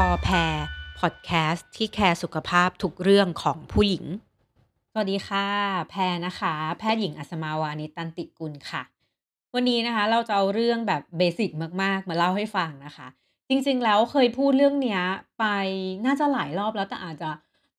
[0.00, 0.54] พอแพร
[0.98, 4.04] พอดแคสต์ที่แคร์สุขภาพทุกเรื่องของผู้หญิง
[4.92, 5.46] สวัสดีค่ะ
[5.90, 8.82] แพรนะคะ แพทย์หญิงอัศมาวานิตันติกุลค่ะ
[9.54, 11.50] วันนี้นะคะ เราจะเอาเรื่องแบบเบสิก
[11.82, 13.06] มาก ๆ มาเล่าให้ฟังนะคะ
[13.48, 15.00] จริงๆ แล้วเคยพูดเรื่องเนี้ย
[15.38, 15.44] ไป
[16.06, 17.30] น่าจะหลายรอบแล้วแต่อาจจะ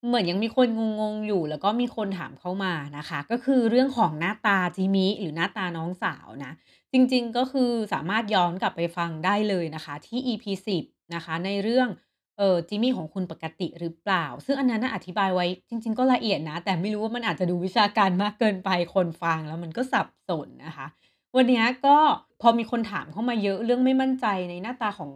[0.07, 0.67] เหมือนยังมีคน
[0.99, 6.51] งงๆอยู่ แล้วก็มีคนถามเข้ามานะคะ ก็คือเรื่องของหน้าตาจิมิหรือหน้าตาน้องสาวนะ
[6.93, 10.45] จริงๆก็คือสามารถย้อนกลับไปฟังได้เลยนะคะ ที่ EP
[10.81, 11.89] 10นะคะในเรื่อง
[12.37, 20.87] เออจิมิของคุณปกติหรือเปล่า ซึ่งอันนั้นน่ะอธิบายไว้จริง ๆ ก็ละเอียดนะ แต่ไม่รู้ว่ามันอาจจะดูวิชาการมากเกินไปคนฟังแล้วมันก็สับสนนะคะ
[21.35, 21.97] วันนี้ก็
[22.41, 25.11] พอมีคนถามเข้ามาเยอะเรื่องไม่มั่นใจในหน้าตาของ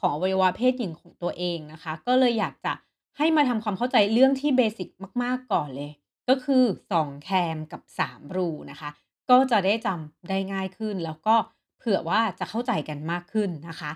[0.00, 2.72] ของอวัยวะเพศหญิงของตัวเองนะคะ ก็เลยอยากจะ
[3.18, 4.88] ให้มาทำความเข้าใจเรื่องที่เบสิก
[5.22, 5.90] มากๆก่อนเลย
[6.28, 8.90] ก็คือ 2 แคมกับ 3 รูนะคะ
[9.30, 11.34] ก็จะได้จำได้ง่ายขึ้น แล้วก็
[11.78, 13.90] เผื่อว่าจะเข้าใจกันมากขึ้นนะคะ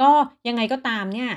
[0.00, 0.10] ก็
[0.48, 1.30] ยังไงก็ตามเนี่ย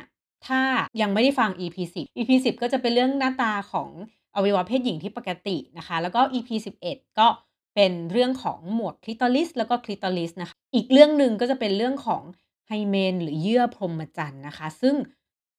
[0.45, 0.61] ถ้า
[1.01, 3.89] ยังไม่ได้ฟัง EP 10 EP 10 ก็จะเป็นเรื่องหน้าตาของ
[4.35, 6.49] อวัยวะเพศหญิงที่ปกตินะคะ แล้วก็ EP
[6.83, 7.27] 11 ก็
[7.75, 12.23] เป็นเรื่องของหมวด Clitoris แล้วก็ Clitoris นะคะ อีกเรื่องหนึ่งก็จะเป็นเรื่องของ
[12.69, 14.95] Hymen หรือเยื่อพรหมจรรย์นะคะ ซึ่ง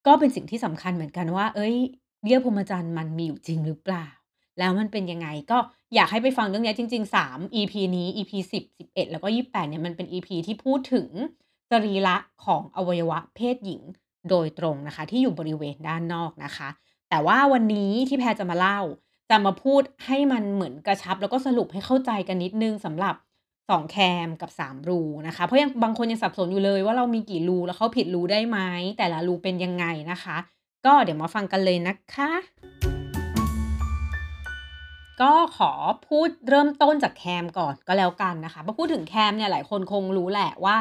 [0.07, 1.75] ก็เป็นสิ่งที่สำคัญเหมือนกันว่าเฮ้ย
[2.25, 4.05] เยื่อพรหมจรรย์มันมีอยู่จริงหรือเปล่า
[4.59, 5.57] แล้วมันเป็นยังไงก็
[5.95, 8.31] อยากให้ไปฟังเรื่องนี้จริง ๆ 3 EP นี้ EP
[8.63, 11.09] 10 11 แล้วก็ 28 เนี่ยมันเป็น EP ที่พูดถึง
[11.71, 13.81] สรีระของอวัยวะเพศหญิง
[14.29, 16.69] โดยตรงนะคะ ที่อยู่บริเวณด้านนอกนะคะ
[17.09, 18.79] แต่ว่าวันนี้ที่แพรจะมาเล่า
[19.29, 23.15] จะมาพูดให้มันเหมือนกระชับ แล้วก็สรุปให้เข้าใจกันนิดนึงสำหรับ
[23.57, 28.59] 2 แคมกับ 3 รูนะคะ เพราะยังบางคนยังสับสนอยู่เลยว่าเรามีกี่รูแล้วเขาผิดรูได้ไหม
[28.97, 30.37] แต่ละรูเป็นยังไงนะคะ
[30.85, 32.31] ก็เดี๋ยวมาฟังกันเลยนะคะ
[35.21, 35.71] ก็ขอ
[36.07, 40.75] พูดเริ่มต้นจากแคมก่อนก็แล้วกันนะคะพอพูดถึงแคมเนี่ยหลายคนคงรู้แหละว่า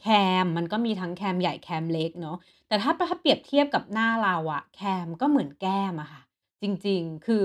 [0.00, 0.06] แค
[0.44, 2.36] มมันก็มีทั้งแคมใหญ่แคมเล็กเนาะ
[2.68, 6.22] แต่ถ้าถ้าเปรียบเทียบกับหน้าเราอะแคมก็เหมือนแก้มอะค่ะ
[6.62, 7.42] จริงๆ คือ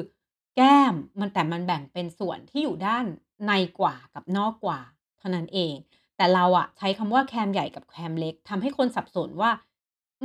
[0.56, 3.06] แก้มมันแต่มันแบ่งเป็นส่วนที่อยู่ด้าน
[3.48, 4.80] ในกว่ากับนอกกว่า
[5.20, 5.76] เท่านั้นเอง
[6.18, 9.52] แต่เราอะใช้คำว่าแคมใหญ่กับแคมเล็กทำให้คนสับสนว่า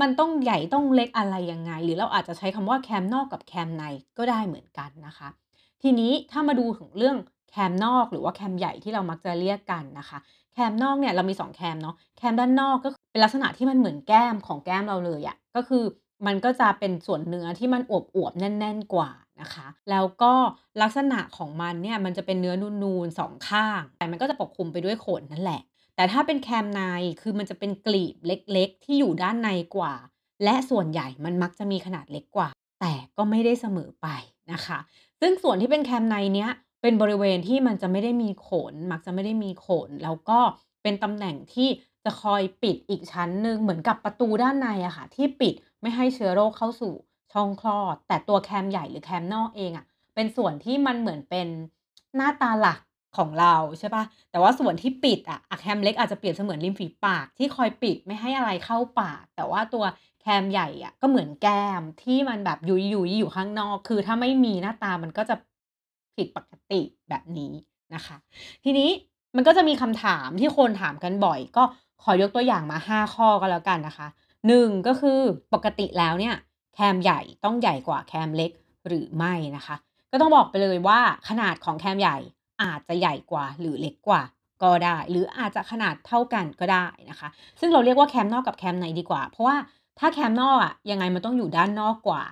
[0.00, 3.84] มันต้องใหญ่ต้องเล็กอะไรยังไง หรือเราอาจจะใช้คำว่าแคมนอกกับแคมใน
[4.18, 5.28] ก็ได้เหมือนกันนะคะ
[5.82, 7.16] ทีนี้ถ้ามาดูถึงเรื่อง
[7.50, 10.18] แคมนอกหรือว่าแคมใหญ่ที่เรามักจะเรียกกันนะคะ
[10.54, 15.84] แคมนอกเนี่ยเรามี 2 แคมเนาะแคมด้านนอกก็เป็นลักษณะที่มันเหมือนแก้มของแก้มเราเลยอะก็คือ
[16.26, 20.32] มันก็จะเป็นส่วนเนื้อที่มันอวบๆแน่น ๆกว่านะคะ แล้วก็
[20.82, 25.60] ลักษณะของมันเนี่ยมันจะเป็นเนื้อนูนๆ2ข้าง แต่มันก็จะปกคลุมไปด้วยขนนั่นแหละ
[25.96, 26.82] แต่ถ้าเป็นแคมใน
[27.20, 29.94] คือมันจะเป็นกลีบเล็กๆ ที่อยู่ด้านในกว่า
[30.44, 32.48] และส่วนใหญ่มันมักจะมีขนาดเล็กกว่า
[32.80, 34.08] แต่ก็ไม่ได้เสมอไป
[34.52, 34.78] นะคะ
[35.20, 36.50] ซึ่งส่วนที่เป็นแคมในเนี้ย
[36.82, 40.38] เป็นบริเวณที่มันจะไม่ได้มีขน มักจะไม่ได้มีขน แล้วก็
[40.82, 41.68] เป็นตำแหน่งที่
[42.04, 46.94] จะคอยปิดอีกชั้นหนึ่งเหมือนกับประตูด้านในอะค่ะ ที่ปิดไม่ให้เชื้อโรคเข้าสู่
[47.32, 51.48] ช่องคลอด แต่ตัวแคมใหญ่หรือแคมนอกเองอะเป็นส่วนที่มันเหมือนเป็น
[52.16, 52.80] หน้าตาหลัก
[53.16, 59.84] ของเราใช่ปล่าแต่ว่าส่วนที่ปิดอะแคมเล็กอาจจะเปรียบเสมือนริมฝีปากที่คอยปิดไม่ให้อะไรเข้าปาก แต่ว่าตัว
[60.20, 65.34] แคมใหญ่อะก็เหมือนแก้มที่มันแบบยุ้ยๆอยู่ข้างนอก คือถ้าไม่มีหน้าตามันก็จะ
[66.20, 67.52] ผิดปกติแบบนี้
[67.94, 68.16] นะคะ
[68.64, 68.90] ทีนี้
[69.36, 71.64] มันก็จะมีคำถามที่คนถามกันบ่อย ก็
[72.02, 74.08] ขอยกตัวอย่างมา 5 ข้อก็แล้วกันนะคะ
[74.48, 75.20] 1 ก็คือ
[75.54, 76.34] ปกติแล้วเนี่ย
[76.74, 78.50] แคมใหญ่ต้องใหญ่กว่าแคมเล็ก
[78.86, 79.76] หรือไม่นะคะ
[80.12, 82.16] ก็ต้องบอกไปเลยว่าขนาดของแคมใหญ่
[82.62, 84.22] อาจจะใหญ่กว่าหรือเล็กกว่า
[84.62, 87.28] ก็ได้ หรืออาจจะขนาดเท่ากันก็ได้นะคะ
[87.60, 89.56] ซึ่งเราเรียกว่าแคมนอกกับแคมในดีกว่า เพราะว่า
[89.98, 92.22] ถ้าแคมนอกอะยังไงมันต้องอยู่ด้านนอกกว่า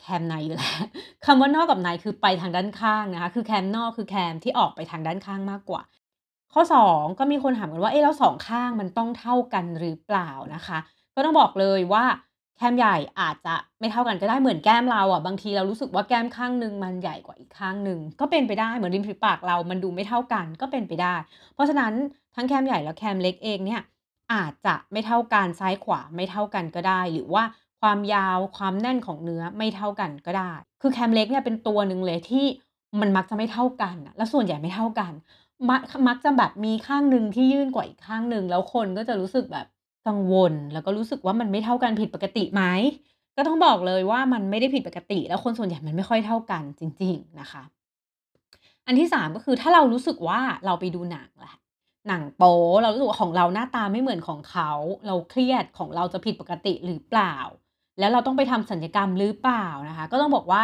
[0.00, 0.82] แคมในอยู่แล้ว
[1.26, 5.82] คำว่านอกกับในคือไปทางด้านข้างนะคะ คือแคมนอกคือแคมที่ออกไปทางด้านข้างมากกว่า
[6.52, 10.78] ข้อ 2 ก็มีคนถามกันว่าเอ๊ะแล้ว2ข้างมันต้องเท่ากันหรือเปล่านะคะ
[11.14, 12.04] ก็ต้องบอกเลยว่า
[12.56, 21.14] แคมใหญ่อาจจะไม่เท่ากันก็ได้เหมือนแก้มเราอะบางทีเรารู้สึกว่าแก้มข้างหนึ่งมันใหญ่กว่าอีกข้างหนึ่งก็เป็นไปได้เหมือนริมฝีปากเรามันดูไม่เท่ากันก็เป็นไปได้
[21.54, 21.92] เพราะฉะนั้น
[22.36, 23.82] ทั้งแคมใหญ่และแคมเล็กเองเนี่ย
[24.32, 27.44] อาจจะไม่เท่ากันซ้ายขวาไม่เท่ากันก็ได้ หรือว่า
[27.86, 30.52] ความยาวความแน่นของเนื้อไม่เท่ากันก็ได้
[30.82, 32.44] คือแคมเล็กเนี่ยเป็นตัวหนึ่งเลยที่
[33.00, 35.12] มันมักจะไม่เท่ากันนะแล้วส่วนใหญ่ไม่เท่ากัน
[35.70, 39.66] มักมักจะแบบมีข้างหนึ่งที่ยื่นกว่าอีกข้างหนึ่งแล้วคนก็จะรู้สึกแบบ
[40.06, 42.62] กังวล แล้วก็รู้สึกว่ามันไม่เท่ากันผิดปกติไหม
[43.36, 47.62] ก็ต้องบอกเลยว่ามันไม่ได้ผิดปกติ แล้วคนส่วนใหญ่มันไม่ค่อยเท่ากันจริง ๆนะคะ
[48.86, 51.54] อันที่ 3 ก็คือถ้าเรารู้สึกว่าเราไปดูหนังแหละ
[52.08, 54.70] หนังโป๊เรารู้สึกว่าของเราหน้าตาไม่เหมือนของเขา
[55.06, 57.36] เราเครียดของเราจะผิดปกติหรือเปล่า
[57.98, 60.62] แล้วเราต้องไปทำศัลยกรรมหรือเปล่านะคะ ก็ต้องบอกว่า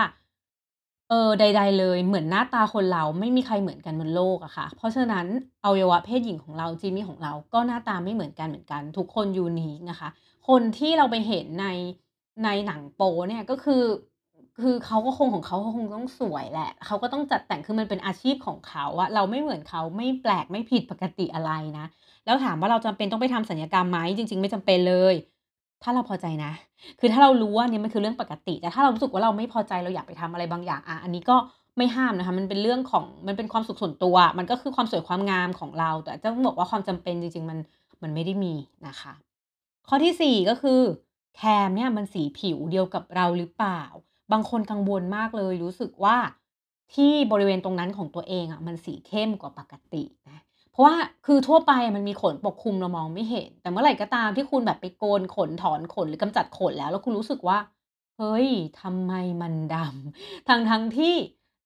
[1.09, 5.27] เออใด ๆ เลย เหมือนหน้าตาคนเราไม่มีใครเหมือนกันบนโลกอะค่ะ เพราะฉะนั้น
[5.65, 10.09] อวัยวะเพศหญิงของเราจิมิของเราก็หน้าตาไม่เหมือนกันเหมือนกัน ทุกคน unique นะคะ
[10.49, 11.67] คนที่เราไปเห็นใน
[12.45, 13.85] ในหนังโปเนี่ยก็คือ
[14.63, 21.87] คือเขาก็คงของเขาคงต้องสวยแหละเขาก็ต้องจัดแต่งคือมันเป็นอาชีพของเขาอะเราไม่เหมือนเขาไม่แปลกไม่ผิดปกติอะไรนะ
[22.25, 25.15] แล้วถามว่าเราจำเป็นต้องไปทำศัลยกรรมไหมจริง ๆ ไม่จำเป็นเลย
[25.83, 26.53] ถ้าเราพอใจนะ
[27.01, 31.37] คือถ้าเรารู้ว่านนี้มันคือเรื่องปกติ แต่ถ้าเรารู้สึกว่าเราไม่พอใจเราอยากไปทำอะไรบางอย่างอาอันนี้ก็
[31.77, 37.59] ไม่ห้ามนะคะ มันเป็นเรื่องของมันเป็นความสุขส่วนตัว มันก็คือความสวยความงามของเรา แต่ต้องบอกว่าความจำเป็นจริง ๆ มัน
[38.03, 38.55] มันไม่ได้มี
[38.87, 39.13] นะคะ
[39.89, 40.81] ข้อที่ 4 ก็คือ
[41.37, 43.83] แคมเนี่ยมันสีผิวเดียวกับเราหรือเปล่า
[44.33, 46.17] บางคนกังวลมากเลยรู้สึกว่า
[46.95, 50.39] ที่บริเวณตรงนั้นของตัวเองอะมันสีเข้มกว่าปกตินะ
[50.73, 50.97] เพราะว่า
[51.27, 57.59] คือทั่วไปมันมีขนปกคลุมเรามองไม่เห็น แต่เมื่อไหร่ก็ตามที่คุณแบบไปโกนขนถอนขนหรือกำจัดขนแล้ว แล้วคุณรู้สึกว่า
[58.19, 58.49] เฮ้ย
[58.81, 61.15] ทำไมมันดำทั้งๆที่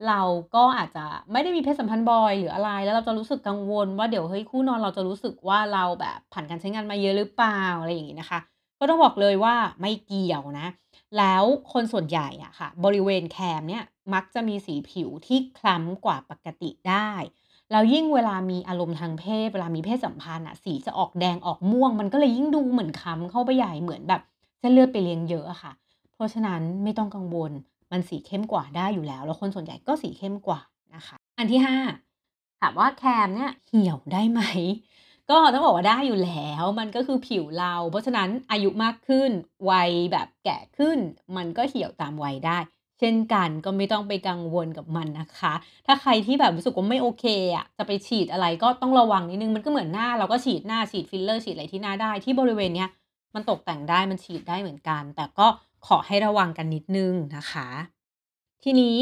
[0.09, 0.23] เรา
[0.55, 8.41] ก็อาจจะไม่ได้มีเพศสัมพันธ์บ่อยหรืออะไร แล้วเราจะรู้สึกกังวลว่าเดี๋ยวเฮ้ยคู่นอนเราจะรู้สึกว่าเราแบบผ่านการใช้งานมาเยอะหรือเปล่าอะไรอย่างงี้นะคะ
[8.81, 10.67] ก็ต้องบอกเลยว่าไม่เกี่ยวนะ
[11.19, 17.11] แล้วคนส่วนใหญ่อะค่ะ บริเวณแคมเนี่ยมักจะมีสีผิวที่คล้ำกว่าปกติได้
[17.71, 24.23] แล้วยิ่งเวลามีอารมณ์ทางเพศ เวลามีเพศสัมพันธ์อะสีจะออกแดงออกม่วง มันก็เลยยิ่งดูเหมือนค้ำเข้าไปใหญ่เหมือนแบบ
[24.59, 25.73] เส้นเลือดไปเลี้ยงเยอะอะค่ะ
[26.15, 27.53] เพราะฉะนั้นไม่ต้องกังวล
[27.93, 30.61] มันสีเข้มกว่าได้อยู่แล้ว แล้วคนส่วนใหญ่ก็สีเข้มกว่า
[30.95, 31.79] นะคะ อันที่ 5
[32.61, 34.41] ถามว่าแคมเนี่ยเหี่ยวได้ไหม
[35.31, 39.31] ก็ต้องบอกว่าได้อยู่แล้ว มันก็คือผิวเรา เพราะฉะนั้นอายุมากขึ้น
[39.71, 40.99] วัยแบบแก่ขึ้น
[41.37, 42.59] มันก็เหี่ยวตามวัยได้
[43.01, 45.53] เช่นกันก็ไม่ต้องไปกังวลกับมันนะคะ
[45.87, 47.25] ถ้าใครที่แบบรู้สึกว่าไม่โอเค
[47.57, 52.89] อะจะไปฉีดอะไรก็ต้องระวังนิดนึงมันก็เหมือนหน้าเราก็ฉีดหน้าฉีดฟิลเลอร์ฉีดอะไรที่หน้าได้ที่บริเวณเนี้ย
[53.35, 55.47] มันตกแต่งได้มันฉีดได้เหมือนกัน แต่ก็
[55.87, 57.69] ขอให้ระวังกันนิดนึงนะคะ
[58.65, 58.99] ทีนี้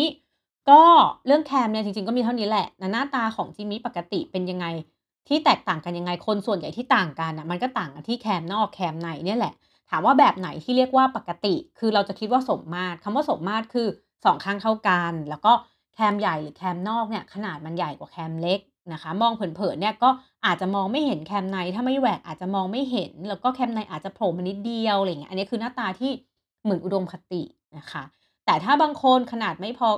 [0.70, 0.82] ก็
[1.26, 4.66] เรื่องแคมเนี่ยจริงๆก็มีเท่านี้แหละหน้าตาของจิมมี่ปกติเป็นยังไง
[5.28, 9.52] ที่แตกต่างกันยังไงคนส่วนใหญ่ที่ต่างกันน่ะมันก็ต่างกันที่แคมนอกแคมในเนี่ยแหละ
[9.90, 13.88] ถามว่าแบบไหนที่เรียกว่าปกติ คือเราจะคิดว่าสมมาตรคำว่าสมมาตรคือ
[14.24, 15.52] 2ข้างเท่ากัน แล้วก็
[15.94, 18.60] แคมใหญ่หรือแคมนอกเนี่ยขนาดมันใหญ่กว่าแคมเล็ก
[18.92, 20.10] นะคะ มองเผินๆเนี่ยก็
[20.46, 26.10] อาจจะมองไม่เห็นแคมในถ้าไม่แหวกอาจจะมองไม่เห็น แล้วก็แคมในอาจจะโผล่มานิดเดียวอะไรเงี้ยอันนี้คือหน้าตาที่
[26.62, 27.42] เหมือนอุดมคติ
[27.78, 28.02] นะคะ
[28.46, 29.88] แต่ถ้าบางคนขนาดไม่พอ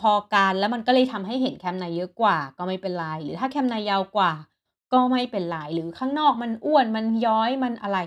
[0.00, 4.32] พอกันแล้วมันก็เลยทำให้เห็นแคมในเยอะกว่า ก็ไม่เป็นไรหรือถ้าแคมในยาวกว่า
[4.92, 7.98] ก็ไม่เป็นไรหรือข้างนอกมันอ้วนมันย้อยมันอะไร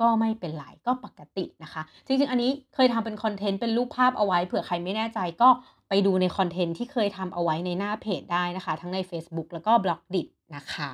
[0.00, 5.48] ก็ไม่เป็นไรก็ปกตินะคะ จริงๆ อันนี้เคยทำเป็นคอนเทนต์เป็นรูปภาพเอาไว้ เผื่อใครไม่แน่ใจก็
[5.88, 10.26] ไปดูในคอนเทนต์ที่เคยทำเอาไว้ในหน้าเพจได้นะคะ ทั้งในเฟซบุ๊กแล้วก็ Blockdit
[10.56, 10.92] นะคะ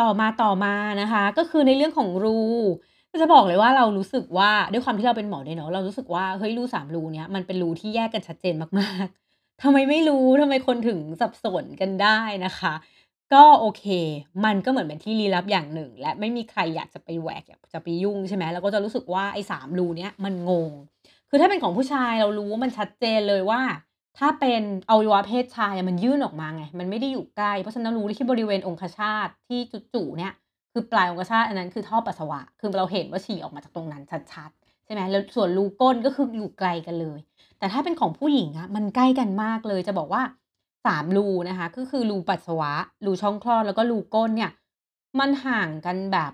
[0.00, 0.06] ต่
[0.48, 2.38] อมาๆนะคะ ก็คือในเรื่องของรู
[3.22, 12.72] จะบอกเลยว่าเรารู้สึกว่าด้วยความที่เราเป็นหมอด้วยเนาะเรารู้สึกว่าเฮ้ยรู3รูเนี้ยมันเป็นรูที่แยกกันชัดเจนมากๆทำไมไม่รู้ทำไมคนถึงสับสนกันได้นะคะ
[13.34, 13.84] ก็โอเค
[14.44, 20.70] มันก็เหมือนเป็นที่ลี้ลับอย่างหนึ่ง และไม่มีใครอยากจะไปแหวกอยากจะไปยุ่งใช่ไหมเราก็จะรู้สึกว่าไอ้3รูเนี้ยมันงง
[21.28, 23.60] คือถ้าเป็นของผู้ชายเรารู้ว่ามันชัดเจนเลยว่า
[24.18, 29.58] ถ้าเป็นอวัยวะเพศชายมันยื่นออกมาไง มันไม่ได้อยู่ใกล้ เพราะฉะนั้นรู้ที่บริเวณองคชาตที่
[29.94, 30.32] จุ๋ๆเนี่ย
[30.72, 34.02] คือปลายองคชาตอันนั้นคือท่อปัสสาวะ คือเราเห็นว่าฉี่ออกมาจากตรงนั้น
[34.32, 37.18] ชัดๆใช่ไหมแล้วส่วนรูก้นก็คืออยู่ไกลกันเลย
[37.58, 40.22] แต่ถ้าเป็นของผู้หญิงอะมันใกล้กันมากเลยจะบอกว่า
[40.86, 42.72] 3รูนะคะ ก็คือรูปัสสาวะ
[43.04, 44.50] รูช่องคลอดแล้วก็รูก้นเนี่ย
[45.18, 46.32] มันห่างกันแบบ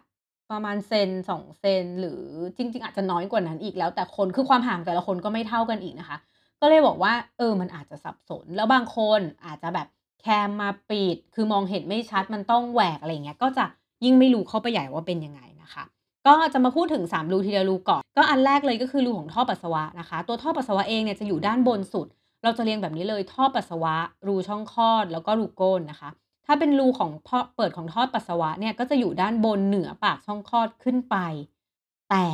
[0.51, 2.21] ประมาณเซน2เซนหรือ
[2.57, 6.17] จริง ๆ อาจจะน้อยกว่านั้นอีกแล้ว แต่คนคือความห่างแต่ละคนก็ไม่เท่ากันอีกนะคะ
[6.61, 9.87] ก็เลยบอกว่า เออ มันอาจจะสับสน แล้วบางคนอาจจะแบบ
[10.21, 13.65] แคมมาปิด คือมองเห็นไม่ชัดมันต้องแหวกอะไรเงี้ย ก็จะ
[14.05, 15.85] ยิ่งไม่รู้เข้าไปใหญ่ว่าเป็นยังไงนะคะ
[16.27, 22.07] ก็จะมาพูดถึง 3 รูทีละรูก่อน ก็อันแรกเลยก็คือรูของท่อปัสสาวะนะคะ ตัวท่อปัสสาวะเองเนี่ยจะอยู่ด้านบนสุด
[22.45, 23.97] เราจะเรียงแบบนี้เลยท่อปัสสาวะ
[24.27, 26.11] รูช่องคลอด แล้วก็รูก้นนะคะ
[26.47, 31.17] ถ้าเป็นรูของท่อเปิดของท่อปัสสาวะเนี่ยก็จะอยู่ด้านบนเหนือปากช่องคลอดขึ้นไป
[32.11, 32.27] แต่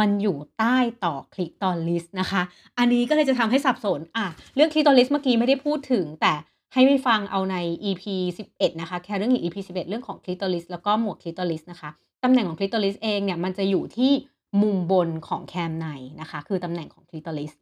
[0.00, 2.42] มันอยู่ใต้ต่อ Clitoris นะคะ
[2.78, 6.32] อันนี้ก็เลยจะทำให้สับสนอะเรื่อง Clitoris เมื่อกี้ไม่ได้พูดถึง แต่
[6.72, 8.02] ให้ไปฟังเอาใน EP
[8.48, 11.90] 11 นะคะ แค่เรื่องหญิง EP 11 เรื่องของ Clitoris แล้วก็หมวก Clitoris นะคะ
[12.24, 14.12] ตำแหน่งของ Clitoris เองเนี่ยมันจะอยู่ที่
[14.62, 15.86] มุมบนของแคมใน
[16.20, 17.52] นะคะ คือตำแหน่งของ Clitoris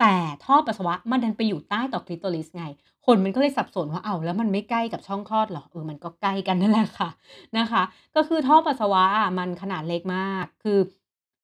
[0.00, 0.14] แต่
[0.44, 2.64] ท่อปัสสาวะมันดันไปอยู่ใต้ต่อ Clitoris ไง
[3.06, 5.64] คนมันก็เลยสับสนว่าเอ้าแล้วมันไม่ใกล้กับช่องคลอดหรอ?
[5.70, 7.10] เออมันก็ใกล้กันนั่นแหละค่ะ
[7.58, 7.82] นะคะ
[8.16, 10.78] ก็คือท่อปัสสาวะอะมันขนาดเล็กมาก คือ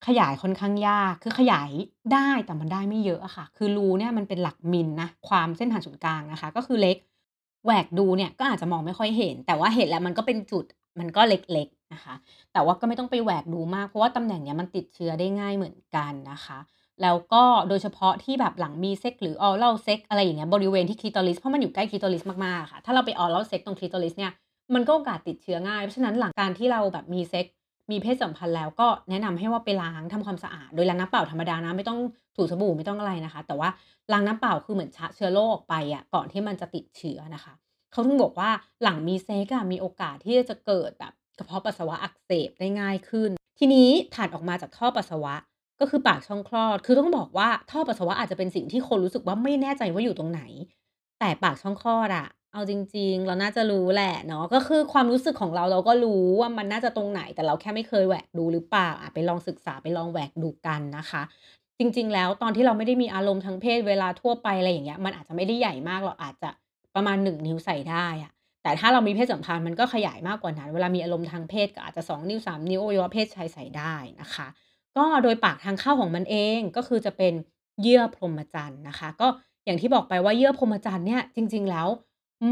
[0.06, 1.70] ขยายค่อนข้างยาก คือขยาย
[2.12, 6.96] ได้แต่มันได้ไม่เยอะอะค่ะ คือรูเนี่ยมันเป็นหลักมิลนะความเส้นผ่านศูนย์กลางนะคะ ก็คือเล็ก
[7.64, 10.64] แหวกดูเนี่ยก็อาจจะมองไม่ค่อยเห็น แต่ว่าเห็นแล้วมันก็เป็นจุด
[10.98, 12.14] มันก็เล็กๆนะคะ
[12.52, 16.58] แต่ว่าก็ไม่ต้องไปแหวกดูมากเพราะว่าตำแหน่งเนี้ยมันติดเชื้อได้ง่ายเหมือนกันนะคะ
[17.02, 24.32] แล้วก็โดยเฉพาะที่แบบหลังมีเซ็กหรือ Oral Sex อะไรอย่างเงี้ยบริเวณที่ Clitoris เพราะมันอยู่ใกล้ Clitoris มากๆค่ะถ้าเราไป Oral Sex ตรง Clitoris เนี่ย
[24.74, 27.46] มันก็โอกาสติดเชื้อง่ายเพราะฉะนั้นหลังการที่เราแบบมีเซ็ก
[27.90, 31.98] มีเพศสัมพันธ์แล้วก็แนะนำให้ว่าไปล้างทำความสะอาด โดยล้างน้ำเปล่าธรรมดานะไม่ต้อง
[32.36, 33.68] ถูสบู่ไม่ต้องอะไรนะคะ แต่ว่า
[34.12, 37.52] ล้างน้ำเปล่าคือเหมือนชะเชื้อโรคออกไปอะก่อนที่มันจะติดเชื้อนะคะ
[37.92, 38.50] เขาถึงบอกว่า
[38.82, 45.34] หลังมีเซ็กอะมีโอกาสที่จะเกิดแบบกระเพาะปัสสาวะอักเสบได้ง่ายขึ้น ทีนี้ถัดออกมาจากท่อปัสสาวะ
[45.80, 50.42] ก็คือปากช่องคลอด คือต้องบอกว่าท่อปัสสาวะอาจจะเป็นสิ่งที่คนรู้สึกว่าไม่แน่ใจว่าอยู่ตรงไหน
[51.20, 61.22] แต่ปากช่องคลอดอะเอาจริง ๆ เราน่าจะรู้แหละเนาะ ก็คือความรู้สึกของเราเราก็รู้ว่ามันน่าจะตรงไหน แต่เราแค่ไม่เคยแหวกดูหรือเปล่าอะไปลองศึกษาไปลองแหวกดูกันนะคะ
[61.78, 66.50] จริง ๆ แล้วตอนที่เราไม่ได้มีอารมณ์ทางเพศเวลาทั่วไปอะไรอย่างเงี้ย มันอาจจะไม่ได้ใหญ่มากเราอาจจะ
[66.94, 74.46] ประมาณ1นิ้วใส่ได้อะแต่ถ้าเรามีเพศสัมพันธ์มันก็ขยายมากกว่านั้น เวลามีอารมณ์ทางเพศก็อาจจะ 2 นิ้ว 3 นิ้วอวัยวะเพศชายใส่ได้นะคะ
[74.96, 77.34] ก็โดยปากทางเข้าของมันเองก็คือจะเป็น
[77.82, 79.28] เยื่อพรหมจรรย์นะคะ ก็
[79.64, 81.88] อย่างที่บอกไปว่าเยื่อพรหมจรรย์เนี่ยจริง ๆ แล้ว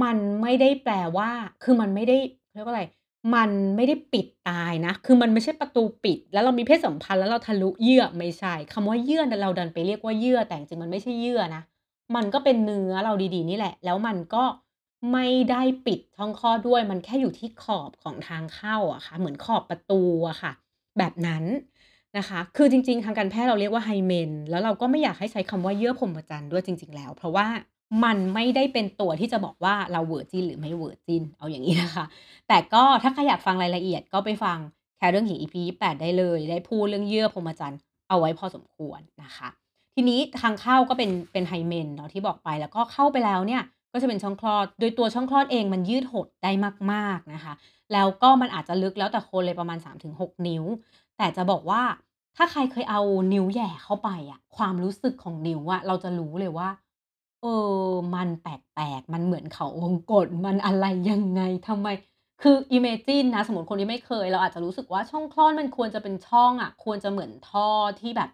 [0.03, 1.31] มันไม่ได้แปลว่า
[1.63, 2.19] คือมันไม่ได้
[2.55, 2.85] เรียกว่าอะไร
[3.35, 11.63] มันไม่ได้ปิดตายนะ คือมันไม่ใช่ประตูปิด แล้วเรามีเพศสัมพันธ์แล้วเราทะลุเยื่อไม่ใช่คำว่าเยื่อเราดันไปเรียกว่าเยื่อแต่จริงมันไม่ใช่เยื่อนะ
[12.15, 14.45] มันก็เป็นเนื้อเราดีๆนี่แหละ แล้วมันก็
[15.13, 20.53] ไม่ได้ปิดช่องคลอดด้วย มันแค่อยู่ที่ขอบของทางเข้าอะค่ะ เหมือนขอบประตูอะค่ะ
[20.99, 21.45] แบบนั้น
[22.19, 27.47] นะคะ คือจริง ๆ ทางการแพทย์เราเรียกว่า Hymen แล้วเราก็ไม่อยากให้ใช้คำว่าเยื่อพรมจรรย์ด้วยจริง ๆ แล้ว เพราะว่า
[28.05, 32.05] มันไม่ได้เป็นตัวที่จะบอกว่าเรา Virgin หรือไม่ Virgin เอาอย่างงี้นะคะ
[32.49, 34.59] แต่ก็ถ้าใครอยากฟังรายละเอียดก็ไปฟัง
[34.99, 37.79] แค่เรื่องหญิง EP 28ได้เลย ได้พูดเรื่องเยื่อพรมจรรย์
[38.09, 39.49] เอาไว้พอสมควรนะคะ
[39.95, 46.51] ทีนี้ทางเข้าก็เป็นเป็น Hymen เนาะที่บอกไป แล้วก็เข้าไปแล้วเนี่ยก็จะเป็นช่องคลอด โดยตัวช่องคลอดเองมันยืดหดได้
[46.93, 47.53] มาก ๆนะคะ
[47.93, 49.79] แล้วก็มันอาจจะลึกแล้วแต่คนเลยประมาณ
[50.13, 50.65] 3-6 นิ้ว
[51.19, 51.83] แต่จะบอกว่า
[52.37, 53.01] ถ้าใครเคยเอา
[53.33, 56.69] นิ้วแหย่เข้าไปอะความรู้สึกของนิ้วอะเราจะรู้เลยว่า
[57.43, 57.47] เอ
[57.87, 61.89] อ มันแปลกๆ มันเหมือนเขาวงกตมันอะไรยังไงทำไม
[62.43, 67.69] คือ imagine นะ สมมติคนที่ไม่เคย เราอาจจะรู้สึกว่าช่องคลอดมันควรจะเป็นช่องอะควรจะเหมือนท่อ
[68.01, 68.31] ที่แบบ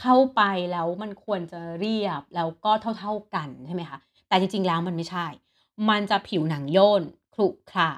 [0.00, 3.98] เข้าไปแล้วมันควรจะเรียบแล้วก็เท่า ๆกันใช่ไหมคะ
[4.28, 5.26] แต่จริงๆแล้วมันไม่ใช่
[5.88, 7.02] มันจะผิวหนังโยน
[7.34, 7.90] ขรุขระ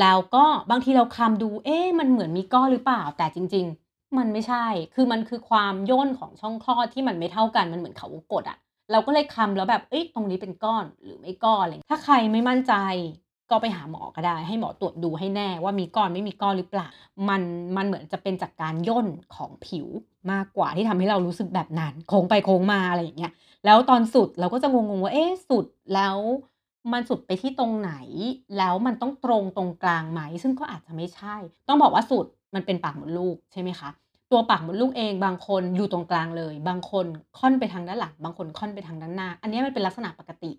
[0.00, 8.58] แล้วก็บางทีเราคำดู เอ๊มันเหมือนมีก้อนหรือเปล่า แต่จริง ๆ มันไม่ใช่ คือมันคือความย่นของช่องคลอดที่มันไม่เท่ากัน มันเหมือนเขาวงกตอะ
[8.92, 12.74] เราก็เลยคำแล้วแบบ เอ๊ะตรงนี้เป็นก้อนหรือไม่ก้อนอะไร ถ้าใครไม่มั่นใจ
[13.50, 16.88] ก็ไปหาหมอก็ได้ ให้หมอตรวจดูให้แน่ว่ามีก้อนไม่มีก้อนหรือเปล่า
[17.28, 17.42] มัน
[17.76, 19.86] มันเหมือนจะเป็นจากการย่นของผิว
[20.32, 23.32] มากกว่าที่ทำให้เรารู้สึกแบบนั้น โค้งไปโค้งมาอะไรอย่างเงี้ย
[23.64, 26.18] แล้วตอนสุดเราก็จะงงๆว่า เอ๊ะ สุดแล้ว
[26.92, 27.92] มันสุดไปที่ตรงไหน
[28.58, 31.36] แล้วมันต้องตรงตรงกลางไหม ซึ่งก็อาจจะไม่ใช่
[31.68, 33.88] ต้องบอกว่าสุด มันเป็นปากมดลูกใช่ไหมคะ
[34.32, 37.06] ตัวปากมดลูกเองบางคนอยู่ตรงกลางเลย บางคน
[37.38, 40.52] ค่อนไปทางด้านหลัง บางคนค่อนไปทางด้านหน้า อันนี้มันเป็นลักษณะปกติ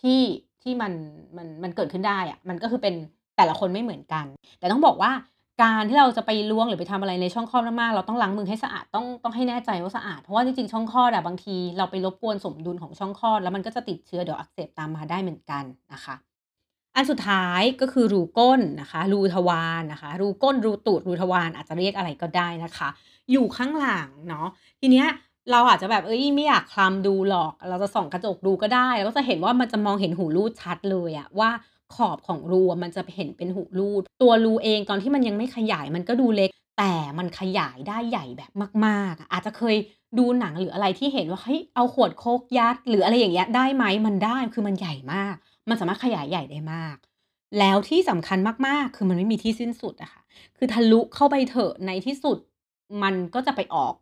[0.00, 0.20] ที่
[0.62, 0.92] ที่มัน
[1.36, 2.94] มันมันเกิดขึ้นได้อะมันก็คือเป็น
[3.36, 4.26] แต่ละคนไม่เหมือนกัน
[4.58, 5.12] แต่ต้องบอกว่า
[5.62, 16.14] การที่เราจะไปล้วงหรือไปทำอะไรในช่องคลอดมากๆเราต้องล้างมือให้สะอาดต้องต้องให้แน่ใจว่าสะอาดเพราะว่าจริงๆช่องคลอดอะบางทีเราไปรบกวนสมดุลของช่องคลอดแล้วมันก็จะติดเชื้อเดี๋ยวอักเสบตามมาได้เหมือนกันนะคะ
[16.96, 22.88] อันสุดท้ายก็คือรูก้นนะคะ รูทวารนะคะ รูก้น รูตูด รูทวารอาจจะเรียกอะไรก็ได้นะคะ
[23.32, 24.46] อยู่ข้างหลังเนาะ
[24.80, 25.06] ทีเนี้ย
[25.50, 31.50] เราอาจจะแบบเฮ้ยไม่อยากคลำดูหรอก เราจะส่องกระจกดูก็ได้เราก็จะเห็นว่ามันจะมองเห็นหูรูดชัดเลยอะว่า
[31.94, 38.50] ขอบของรูมันจะเห็นเป็นหูรูด ตัวรูเองตอนที่มันยังไม่ขยายมันก็ดูเล็ก แต่มันขยายได้ใหญ่แบบ
[38.86, 39.76] มาก ๆ อาจจะเคย
[40.18, 45.36] ดูหนังหรืออะไรที่เห็นว่าเฮ้ยเอาขวดโคกยัด หรืออะไรอย่างเงี้ยได้ไหมมันได้คือมันใหญ่มาก
[45.68, 46.96] มันสามารถขยายใหญ่ได้มาก
[47.58, 50.22] แล้วที่สำคัญมากๆ คือมันไม่มีที่สิ้นสุดอะค่ะ
[50.56, 52.38] คือทะลุเข้าไปเถอะในที่สุด
[53.02, 53.94] มันก็จะไปออก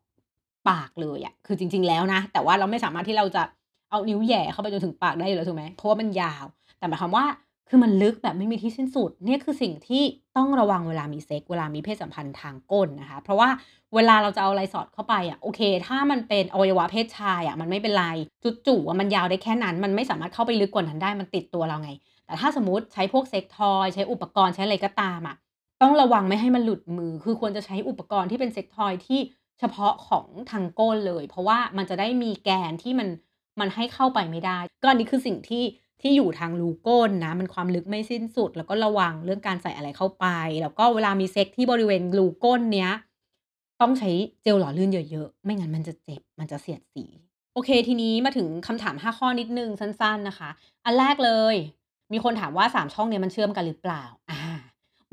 [0.69, 3.43] ปากเลยอะคือจริง ๆ แล้วนะ แต่ว่าเราไม่สามารถที่เราจะ
[3.91, 6.45] เอานิ้วแหย่เข้าไปจนถึงปากได้อยู่แล้วถูกไหมเพราะว่ามันยาว
[6.79, 7.25] แต่หมายความว่า
[7.69, 10.03] คือมันลึกแบบไม่มีที่สิ้นสุดเนี่ยคือสิ่งที่
[10.37, 13.49] ต้องระวังเวลามีเซ็กเวลามีเพศสัมพันธ์ทางก้นนะคะ เพราะว่า
[13.95, 18.07] เวลาเราจะเอาอะไรสอดเข้าไปอะโอเค ถ้ามันเป็นอวัยวะเพศชายอะมันไม่เป็นไร
[18.45, 21.91] จุ๊ดจู๋อะมันยาวได้แค่นั้น มันไม่สามารถเข้าไปลึกกว่านั้นได้มันติดตัวเราไง
[22.27, 25.37] แต่ถ้าสมมติใช้พวก sex toy ใช้อุปกรณ์ใช้อะไรก็ตามอะ
[25.83, 29.21] ต้องระวังไม่ให้มันหลุดมือ คือควรจะใช้อุปกรณ์ที่เป็น sex toy ที่
[29.61, 33.09] เฉพาะของทางก้นเลย เพราะว่ามันจะได้มีแกนที่มัน
[33.61, 35.63] มันให้เข้าไปไม่ได้ ก็อันนี้คือสิ่งที่
[36.01, 40.27] ที่อยู่ทางรูก้นนะ มันความลึกไม่สิ้นสุด แล้วก็ระวังเรื่องการใส่อะไรเข้าไป
[40.63, 42.91] แล้วก็เวลามีเซ็กที่บริเวณรูก้นเนี้ย
[43.81, 44.11] ต้องใช้
[44.43, 47.05] เจลหล่อลื่นเยอะๆ ไม่งั้นมันจะเจ็บ มันจะเสียดสี
[47.55, 50.51] โอเค ทีนี้มาถึงคำถาม 5 ข้อนิดหนึ่งสั้น ๆ นะคะ
[50.85, 51.57] อันแรกเลย
[52.13, 54.44] มีคนถามว่า 3 ช่องเนี้ยมันเชื่อมกันหรือเปล่าอา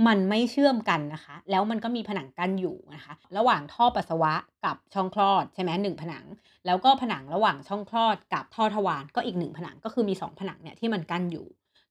[0.08, 4.34] มันไม่เชื่อมกันนะคะ แล้วมันก็มีผนังกั้นอยู่นะคะ ระหว่างท่อปัสสาวะ
[4.66, 6.26] กับช่องคลอดใช่ไหม1ผนัง
[6.66, 11.46] แล้วก็ผนังระหว่างช่องคลอดกับท่อทวารก็อีก1ผนังก็คือมี 2 ผนังเนี่ยที่มันกั้นอยู่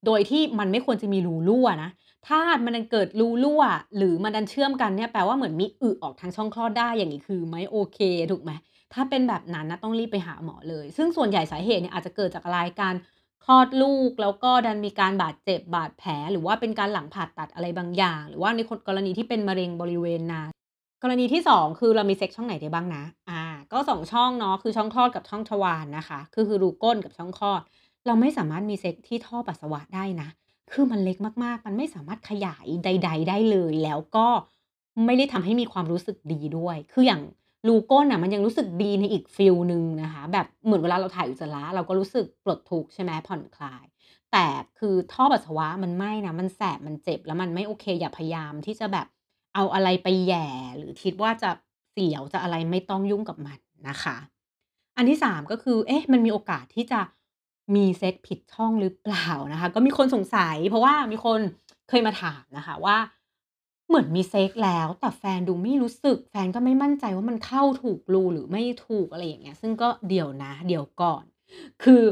[0.06, 1.90] โดยที่มันไม่ควรจะมีรูรั่วนะ
[2.28, 3.62] ถ้ามันเกิดรูรั่ว
[3.96, 7.98] หรือมันดันเชื่อมกันเนี่ยแปลว่าเหมือนมีอึออกทางช่องคลอดได้อย่างงี้คือไม่โอเค
[8.30, 8.52] ถูกไหม
[8.94, 12.94] ถ้าเป็นแบบนั้นนะต้องรีบไปหาหมอเลย ซึ่งส่วนใหญ่สาเหตุเนี่ยอาจจะเกิดจากอะไรการ
[13.44, 20.50] คลอดลูกแล้วก็ดันมีการบาดเจ็บบาดแผล หรือว่าเป็นการหลังผ่าตัดอะไรบางอย่าง หรือว่าในคนกรณีที่เป็นมะเร็งบริเวณนั้น
[21.02, 27.62] กรณีที่ 2 คือเรามีเซ็กช่องไหนได้บ้างนะ อ่า ก็ 2 ช่องเนาะ คือช่องคลอดกับช่องทวารนะคะก็คือรูก้นกับช่องคลอด
[28.06, 30.28] เราไม่สามารถมีเซ็กที่ท่อปัสสาวะได้นะ
[30.72, 34.26] คือมันเล็กมากๆ มันไม่สามารถขยายใด ๆ ได้เลย แล้วก็
[35.06, 37.22] ไม่ได้ทำให้มีความรู้สึกดีด้วย คืออย่าง
[37.68, 43.84] รูก้นน่ะมันยังรู้สึกดีในอีกฟีลหนึ่งนะคะ แบบเหมือนเวลาเราถ่ายอุจจาระเราก็รู้สึกปลดทุกข์ใช่ไหมผ่อนคลาย
[44.32, 44.46] แต่
[44.78, 49.06] คือท่อปัสสาวะมันไม่นะมันแสบมันเจ็บแล้วมันไม่โอเค อย่าพยายามที่จะแบบ
[49.54, 51.50] เอาอะไรไปแย่หรือคิดว่าจะ
[51.92, 54.16] เสียวจะอะไรไม่ต้องยุ่งกับมันนะคะ
[54.96, 57.00] อันที่3ก็คือ เอ๊ะ มันมีโอกาสที่จะ
[57.74, 61.40] มีเซ็กซ์ผิดช่องหรือเปล่านะคะ ก็มีคนสงสัย เพราะว่ามีคน
[61.88, 62.96] เคยมาถามนะคะว่า
[63.90, 71.24] เหมือนมีเซ็กแล้ว แต่แฟนดูไม่รู้สึก แฟนก็ไม่มั่นใจว่ามันเข้าถูกรูหรือไม่ถูกอะไรอย่างเงี้ย ซึ่งก็เดี๋ยวนะ เดี๋ยวก่อน
[71.82, 72.02] คือ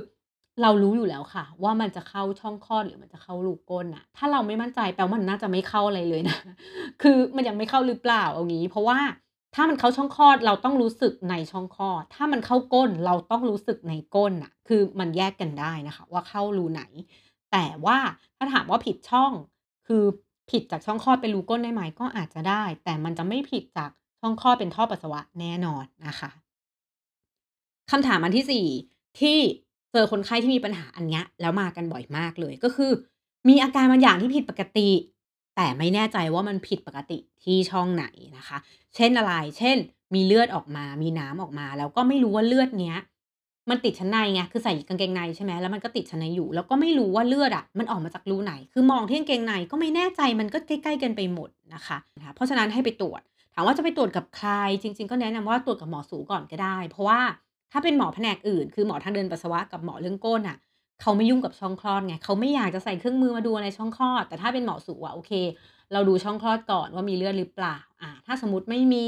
[0.62, 6.38] เรารู้อยู่แล้วค่ะ ว่ามันจะเข้าช่องคลอดหรือมันจะเข้ารูก้นน่ะถ้าเราไม่มั่นใจแปลว่ามันน่าจะไม่เข้าอะไรเลยนะ
[7.02, 8.99] คือมันยังไม่เข้าหรือเปล่าเอางี้ เพราะว่า
[9.54, 16.82] ถ้ามันเข้าช่องคลอดเราต้องรู้สึกในช่องคลอด ถ้ามันเข้าก้นเราต้องรู้สึกในก้นน่ะคือมันแยกกันได้นะคะ ว่าเข้ารูไหน
[17.52, 17.99] แต่ว่า
[18.37, 19.32] ถ้าถามว่าผิดช่อง
[19.87, 20.04] คือ
[20.50, 23.90] ผิดจากช่องคลอดเป็นรูก้นได้ไหมก็อาจจะได้ แต่มันจะไม่ผิดจาก
[24.21, 26.31] ช่องคลอดเป็นท่อปัสสาวะแน่นอนนะคะ
[27.90, 29.38] คำถามอันที่4ที่
[29.93, 32.90] เจอคนไข้ที่มีปัญหาอันเนี้ยแล้วมากันบ่อยมากเลยก็คือ
[33.49, 34.90] มีอาการบางอย่างที่ผิดปกติ
[35.57, 38.05] แต่ไม่แน่ใจว่ามันผิดปกติที่ช่องไหน
[38.37, 38.59] นะคะ
[38.97, 39.76] เช่นอะไร เช่น
[40.14, 42.99] มีเลือดออกมา มีน้ำออกมา แล้วก็ไม่รู้ว่าเลือดเนี้ย
[43.70, 51.96] มันติดชั้นในไงคือใส่กางเกงในใช่ไหมแล้วมันก็ติดชั้นในอยู่ แล้วก็ไม่รู้ว่าเลือดอะมันออกมาจากรูไหน คือมองที่กางเกงในก็ไม่แน่ใจมันก็ใกล้ๆกันไปหมดนะคะ
[52.34, 53.20] เพราะฉะนั้นให้ไปตรวจ
[53.54, 54.50] ถามว่าจะไปตรวจกับใคร
[54.83, 57.20] จริง ๆ ก็แนะนำว่าตรวจกับหมอสูก่อนก็ได้ เพราะว่า
[57.72, 60.57] ถ้าเป็นหมอแผนกอื่น คือหมอทางเดินปัสสาวะกับหมอเรื่องก้นน่ะ
[61.00, 65.33] เขาไม่ยุ่งกับช่องคลอดไงเขาไม่อยากจะใส่เครื่องมือมาดูอะไรช่องคลอด แต่ถ้าเป็นหมอสูอะโอเค
[65.92, 69.07] เราดูช่องคลอดก่อนว่ามีเลือดหรือเปล่าอ่าถ้าสมมติไม่มี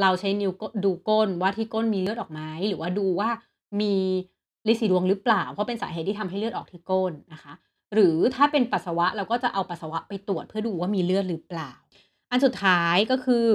[0.00, 0.52] เราใช้นิ้ว
[0.84, 3.30] ดูก้นว่าที่ก้นมีเลือดออกไหมหรือว่าดูว่า
[3.80, 3.94] มี
[4.70, 7.52] ฤทธิ์สีดวงหรือเปล่า เพราะเป็นสาเหตุที่ทำให้เลือดออกที่ก้นนะคะ
[7.94, 11.72] หรือถ้าเป็นปัสสาวะเราก็จะเอาปัสสาวะไปตรวจเพื่อดูว่ามีเลือดหรือเปล่า
[12.30, 13.46] อันสุดท้ายก็คือ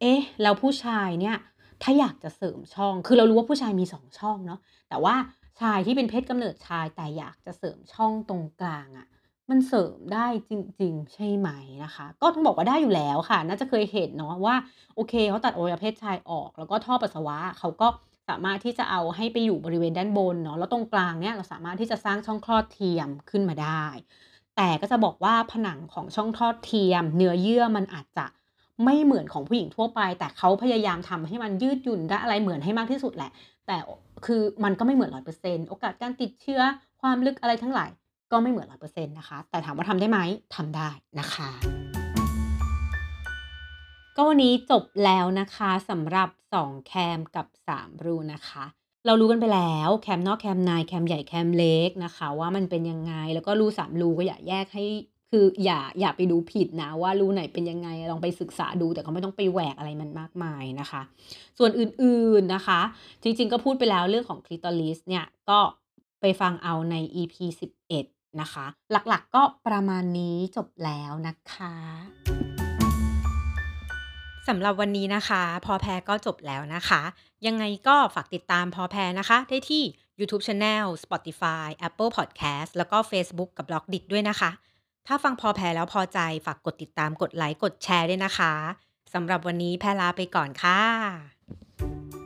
[0.00, 1.36] เอ๊ะแล้วผู้ชายเนี่ย
[1.82, 5.14] ถ้าอยากจะเสริมช่อง คือเรารู้ว่าผู้ชายมี2ช่องเนาะ แต่ว่า
[5.60, 9.06] ชายที่เป็นเพศกำเนิดชายแต่อยากจะเสริมช่องตรงกลางอะ
[9.50, 11.48] มันเสริมได้จริง ๆ ใช่ไหม
[11.84, 14.54] นะคะ ก็ต้องบอกว่าได้อยู่แล้วค่ะ น่าจะเคยเห็นเนาะว่า
[14.94, 23.84] โอเคเขาตัดอวัยวะเพศชายออก แล้วก็ท่อปัสสาวะเขาก็ามารถที่จะเอาให้ไปอยู่บริเวณด้านบนเนาะแล้วตรงกลางเนี่ยเราสามารถที่จะสร้างช่องคลอดเทียมขึ้นมาได้
[24.56, 28.26] แต่ก็จะบอกว่าผนังของช่องคลอดเทียม เนื้อเยื่อมันอาจจะ
[28.84, 33.30] ไม่เหมือนของผู้หญิงทั่วไป แต่เขาพยายามทำให้มันยืดหยุ่นได้อะไรเหมือนให้มากที่สุดแหละ
[33.66, 33.76] แต่
[34.26, 36.60] คือมันก็ไม่เหมือน100%โอกาสการติดเชื้อ
[37.00, 37.90] ความลึกอะไรทั้งหลาย
[38.32, 40.18] ก็ไม่เหมือน100%นะคะ แต่ถามว่าทำได้ไหม
[40.54, 41.91] ทำได้นะคะ
[44.16, 47.46] ก็วันนี้จบแล้วนะคะสำหรับ 2 แคมกับ
[47.76, 48.64] 3 รูนะคะ
[49.06, 54.84] เรารู้กันไปแล้วแคมนอกแคมในแคมใหญ่แคมเล็กนะคะ ว่ามันเป็นยังไงแล้วก็รู3รูก็อย่าแยกให้
[55.30, 61.02] คืออย่าอย่าไปดูผิดนะว่ารูไหนเป็นยังไงลองไปศึกษาดูแต่ก็ไม่ต้องไปแหวกอะไรมันมากมายนะคะ
[61.58, 62.80] ส่วนอื่นๆนะคะ
[63.22, 65.60] จริงๆก็พูดไปแล้วเรื่องของ Clitoris เนี่ยก็
[66.20, 67.34] ไปฟังเอาใน EP
[67.88, 71.74] 11 นะคะ หลักๆก็ประมาณนี้จบแล้วนะคะ
[74.48, 77.02] สำหรับวันนี้นะคะ พอแพรก็จบแล้วนะคะ
[77.46, 79.82] ยังไงก็ฝากติดตามพอแพรนะคะ ได้ที่
[80.18, 84.50] ยูทูบ Channel Spotify Apple Podcast แล้วก็เฟซบุ๊กกับ b ล็อกดิด้วยนะคะ
[85.06, 88.52] ถ้าฟังพอแพรแล้วพอใจฝากกดติดตามกดไลค์กดแชร์ด้วยนะคะ
[89.14, 92.21] สำหรับวันนี้แพรลาไปก่อนค่ะ